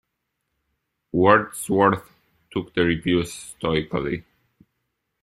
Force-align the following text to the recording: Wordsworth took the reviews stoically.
Wordsworth 1.11 2.09
took 2.51 2.73
the 2.73 2.81
reviews 2.83 3.31
stoically. 3.31 4.23